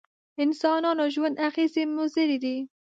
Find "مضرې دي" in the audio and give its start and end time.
1.97-2.57